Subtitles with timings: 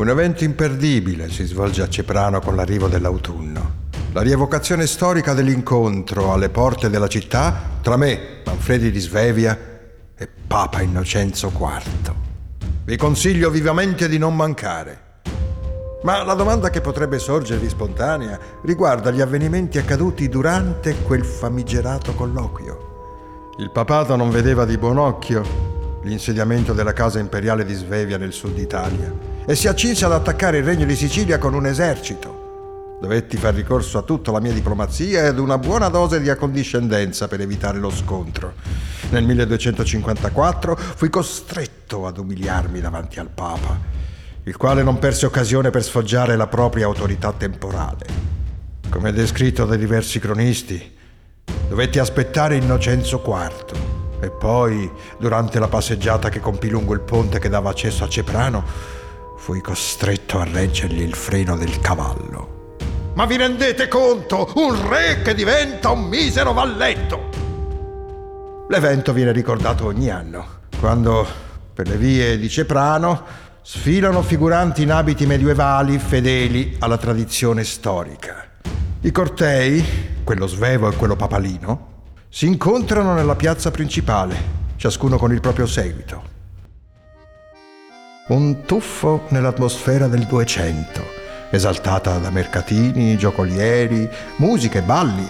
[0.00, 3.88] Un evento imperdibile si svolge a Ceprano con l'arrivo dell'autunno.
[4.12, 9.58] La rievocazione storica dell'incontro alle porte della città tra me, Manfredi di Svevia,
[10.16, 12.14] e Papa Innocenzo IV.
[12.82, 15.18] Vi consiglio vivamente di non mancare.
[16.02, 23.50] Ma la domanda che potrebbe sorgervi spontanea riguarda gli avvenimenti accaduti durante quel famigerato colloquio.
[23.58, 28.56] Il papato non vedeva di buon occhio l'insediamento della casa imperiale di Svevia nel sud
[28.56, 32.98] Italia e si accinse ad attaccare il regno di Sicilia con un esercito.
[33.00, 37.26] Dovetti far ricorso a tutta la mia diplomazia e ad una buona dose di accondiscendenza
[37.26, 38.52] per evitare lo scontro.
[39.10, 43.76] Nel 1254 fui costretto ad umiliarmi davanti al Papa
[44.44, 48.06] il quale non perse occasione per sfoggiare la propria autorità temporale.
[48.88, 50.96] Come descritto da diversi cronisti,
[51.68, 54.88] dovetti aspettare Innocenzo IV e poi,
[55.18, 58.98] durante la passeggiata che compì lungo il ponte che dava accesso a Ceprano,
[59.40, 62.76] fui costretto a reggergli il freno del cavallo.
[63.14, 64.52] Ma vi rendete conto?
[64.56, 68.66] Un re che diventa un misero valletto!
[68.68, 70.46] L'evento viene ricordato ogni anno,
[70.78, 71.26] quando
[71.72, 73.24] per le vie di Ceprano
[73.62, 78.46] sfilano figuranti in abiti medievali fedeli alla tradizione storica.
[79.00, 79.82] I cortei,
[80.22, 84.36] quello svevo e quello papalino, si incontrano nella piazza principale,
[84.76, 86.29] ciascuno con il proprio seguito.
[88.30, 91.04] Un tuffo nell'atmosfera del Duecento,
[91.50, 95.28] esaltata da mercatini, giocolieri, musica e balli,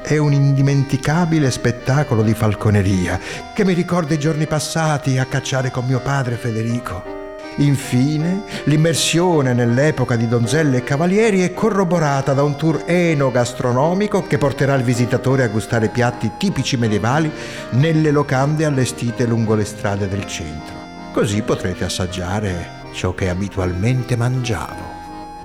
[0.00, 3.20] è un indimenticabile spettacolo di falconeria
[3.52, 7.36] che mi ricorda i giorni passati a cacciare con mio padre Federico.
[7.56, 14.74] Infine, l'immersione nell'epoca di donzelle e cavalieri è corroborata da un tour enogastronomico che porterà
[14.74, 17.30] il visitatore a gustare piatti tipici medievali
[17.72, 20.77] nelle locande allestite lungo le strade del centro.
[21.12, 24.96] Così potrete assaggiare ciò che abitualmente mangiavo.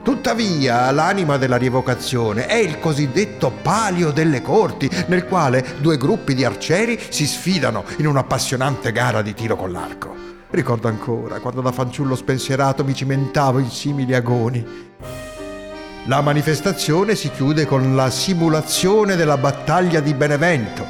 [0.04, 6.44] Tuttavia, l'anima della rievocazione è il cosiddetto palio delle corti, nel quale due gruppi di
[6.44, 10.14] arcieri si sfidano in un'appassionante gara di tiro con l'arco.
[10.50, 14.92] Ricordo ancora quando da fanciullo spensierato mi cimentavo in simili agoni.
[16.06, 20.86] La manifestazione si chiude con la simulazione della battaglia di Benevento,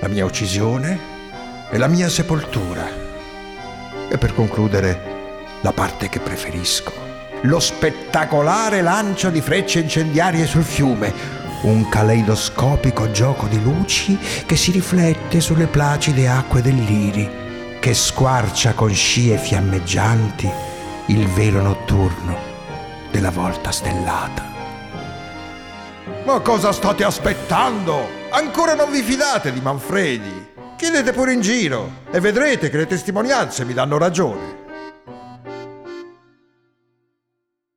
[0.00, 0.98] la mia uccisione
[1.70, 3.07] e la mia sepoltura.
[4.10, 5.16] E per concludere,
[5.60, 6.92] la parte che preferisco,
[7.42, 11.12] lo spettacolare lancio di frecce incendiarie sul fiume,
[11.62, 17.46] un caleidoscopico gioco di luci che si riflette sulle placide acque dell'Iri
[17.80, 20.50] che squarcia con scie fiammeggianti
[21.06, 22.36] il velo notturno
[23.10, 24.46] della volta stellata.
[26.24, 28.26] Ma cosa state aspettando?
[28.30, 30.47] Ancora non vi fidate di Manfredi?
[30.78, 34.57] Chiedete pure in giro e vedrete che le testimonianze mi danno ragione.